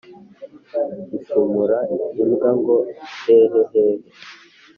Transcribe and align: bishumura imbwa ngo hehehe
bishumura 1.09 1.77
imbwa 2.21 2.49
ngo 2.59 2.75
hehehe 3.23 3.85